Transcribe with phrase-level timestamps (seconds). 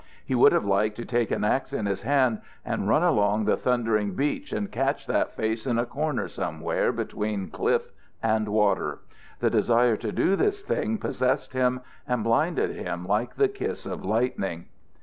[0.25, 3.55] He would have liked to take an ax in his hand and run along the
[3.55, 7.83] thundering beach and catch that face in a corner somewhere between cliff
[8.23, 9.01] and water.
[9.41, 14.03] The desire to do this thing possessed him and blinded him like the kiss of
[14.03, 14.69] lightning.